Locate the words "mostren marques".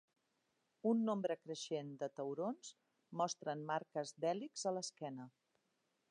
3.21-4.15